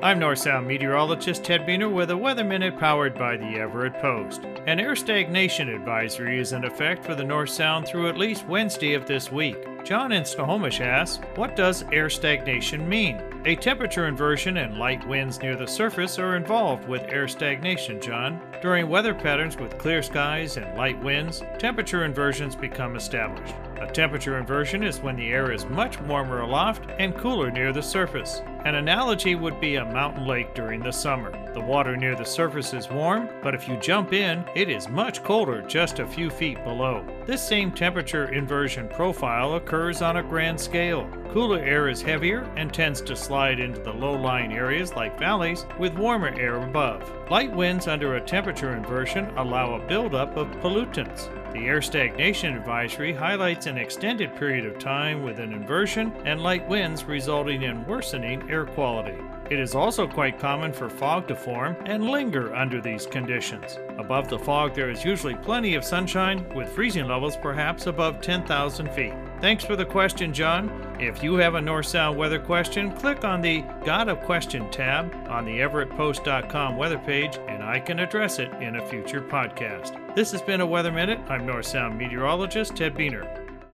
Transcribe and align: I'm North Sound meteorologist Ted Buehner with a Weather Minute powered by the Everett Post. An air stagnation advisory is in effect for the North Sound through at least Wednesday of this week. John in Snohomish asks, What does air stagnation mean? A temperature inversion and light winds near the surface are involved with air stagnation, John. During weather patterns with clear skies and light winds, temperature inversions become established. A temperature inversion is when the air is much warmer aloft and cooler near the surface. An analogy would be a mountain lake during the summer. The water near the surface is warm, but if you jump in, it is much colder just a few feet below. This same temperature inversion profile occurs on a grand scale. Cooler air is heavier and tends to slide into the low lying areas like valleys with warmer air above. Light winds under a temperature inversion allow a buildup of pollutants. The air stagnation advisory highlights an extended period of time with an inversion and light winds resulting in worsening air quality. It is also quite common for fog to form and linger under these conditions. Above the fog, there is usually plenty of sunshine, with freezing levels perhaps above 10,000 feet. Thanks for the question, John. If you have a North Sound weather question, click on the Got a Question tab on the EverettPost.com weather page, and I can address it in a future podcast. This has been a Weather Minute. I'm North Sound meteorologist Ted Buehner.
I'm 0.00 0.20
North 0.20 0.38
Sound 0.38 0.68
meteorologist 0.68 1.42
Ted 1.42 1.66
Buehner 1.66 1.92
with 1.92 2.12
a 2.12 2.16
Weather 2.16 2.44
Minute 2.44 2.78
powered 2.78 3.18
by 3.18 3.36
the 3.36 3.58
Everett 3.58 3.94
Post. 3.94 4.42
An 4.68 4.78
air 4.78 4.94
stagnation 4.94 5.68
advisory 5.68 6.38
is 6.38 6.52
in 6.52 6.62
effect 6.62 7.04
for 7.04 7.16
the 7.16 7.24
North 7.24 7.50
Sound 7.50 7.84
through 7.84 8.08
at 8.08 8.16
least 8.16 8.46
Wednesday 8.46 8.94
of 8.94 9.06
this 9.06 9.32
week. 9.32 9.56
John 9.82 10.12
in 10.12 10.24
Snohomish 10.24 10.80
asks, 10.80 11.24
What 11.34 11.56
does 11.56 11.84
air 11.90 12.08
stagnation 12.08 12.88
mean? 12.88 13.20
A 13.44 13.56
temperature 13.56 14.06
inversion 14.06 14.58
and 14.58 14.78
light 14.78 15.04
winds 15.08 15.42
near 15.42 15.56
the 15.56 15.66
surface 15.66 16.16
are 16.20 16.36
involved 16.36 16.86
with 16.86 17.02
air 17.08 17.26
stagnation, 17.26 18.00
John. 18.00 18.40
During 18.62 18.88
weather 18.88 19.14
patterns 19.14 19.56
with 19.56 19.78
clear 19.78 20.04
skies 20.04 20.58
and 20.58 20.78
light 20.78 21.02
winds, 21.02 21.42
temperature 21.58 22.04
inversions 22.04 22.54
become 22.54 22.94
established. 22.94 23.54
A 23.80 23.86
temperature 23.86 24.38
inversion 24.38 24.82
is 24.82 25.00
when 25.00 25.14
the 25.14 25.28
air 25.28 25.52
is 25.52 25.64
much 25.66 26.00
warmer 26.00 26.40
aloft 26.40 26.90
and 26.98 27.16
cooler 27.16 27.50
near 27.50 27.72
the 27.72 27.82
surface. 27.82 28.42
An 28.64 28.74
analogy 28.74 29.36
would 29.36 29.60
be 29.60 29.76
a 29.76 29.84
mountain 29.84 30.26
lake 30.26 30.52
during 30.52 30.82
the 30.82 30.90
summer. 30.90 31.30
The 31.54 31.60
water 31.60 31.96
near 31.96 32.16
the 32.16 32.24
surface 32.24 32.74
is 32.74 32.90
warm, 32.90 33.28
but 33.40 33.54
if 33.54 33.68
you 33.68 33.76
jump 33.76 34.12
in, 34.12 34.44
it 34.56 34.68
is 34.68 34.88
much 34.88 35.22
colder 35.22 35.62
just 35.62 36.00
a 36.00 36.06
few 36.06 36.28
feet 36.28 36.62
below. 36.64 37.06
This 37.24 37.46
same 37.46 37.70
temperature 37.70 38.32
inversion 38.34 38.88
profile 38.88 39.54
occurs 39.54 40.02
on 40.02 40.16
a 40.16 40.22
grand 40.24 40.60
scale. 40.60 41.08
Cooler 41.32 41.60
air 41.60 41.88
is 41.88 42.02
heavier 42.02 42.50
and 42.56 42.72
tends 42.72 43.00
to 43.02 43.14
slide 43.14 43.60
into 43.60 43.80
the 43.80 43.92
low 43.92 44.14
lying 44.14 44.52
areas 44.52 44.94
like 44.94 45.18
valleys 45.18 45.66
with 45.78 45.94
warmer 45.94 46.34
air 46.38 46.56
above. 46.56 47.08
Light 47.30 47.54
winds 47.54 47.86
under 47.86 48.16
a 48.16 48.20
temperature 48.20 48.74
inversion 48.74 49.26
allow 49.36 49.74
a 49.74 49.86
buildup 49.86 50.36
of 50.36 50.48
pollutants. 50.60 51.28
The 51.58 51.66
air 51.66 51.82
stagnation 51.82 52.54
advisory 52.54 53.12
highlights 53.12 53.66
an 53.66 53.78
extended 53.78 54.36
period 54.36 54.64
of 54.64 54.78
time 54.78 55.24
with 55.24 55.40
an 55.40 55.52
inversion 55.52 56.12
and 56.24 56.40
light 56.40 56.66
winds 56.68 57.02
resulting 57.02 57.62
in 57.62 57.84
worsening 57.84 58.48
air 58.48 58.64
quality. 58.64 59.18
It 59.50 59.58
is 59.58 59.74
also 59.74 60.06
quite 60.06 60.38
common 60.38 60.72
for 60.72 60.88
fog 60.88 61.26
to 61.26 61.34
form 61.34 61.76
and 61.84 62.10
linger 62.10 62.54
under 62.54 62.80
these 62.80 63.06
conditions. 63.06 63.76
Above 63.98 64.28
the 64.28 64.38
fog, 64.38 64.72
there 64.72 64.88
is 64.88 65.04
usually 65.04 65.34
plenty 65.34 65.74
of 65.74 65.84
sunshine, 65.84 66.48
with 66.54 66.68
freezing 66.68 67.08
levels 67.08 67.36
perhaps 67.36 67.88
above 67.88 68.20
10,000 68.20 68.88
feet. 68.92 69.14
Thanks 69.40 69.64
for 69.64 69.76
the 69.76 69.84
question, 69.84 70.32
John. 70.34 70.68
If 70.98 71.22
you 71.22 71.34
have 71.36 71.54
a 71.54 71.60
North 71.60 71.86
Sound 71.86 72.18
weather 72.18 72.40
question, 72.40 72.92
click 72.96 73.24
on 73.24 73.40
the 73.40 73.60
Got 73.84 74.08
a 74.08 74.16
Question 74.16 74.68
tab 74.70 75.14
on 75.28 75.44
the 75.44 75.60
EverettPost.com 75.60 76.76
weather 76.76 76.98
page, 76.98 77.38
and 77.46 77.62
I 77.62 77.78
can 77.78 78.00
address 78.00 78.40
it 78.40 78.52
in 78.54 78.76
a 78.76 78.86
future 78.88 79.20
podcast. 79.20 80.14
This 80.16 80.32
has 80.32 80.42
been 80.42 80.60
a 80.60 80.66
Weather 80.66 80.90
Minute. 80.90 81.20
I'm 81.28 81.46
North 81.46 81.66
Sound 81.66 81.96
meteorologist 81.96 82.74
Ted 82.74 82.96
Buehner. 82.96 83.47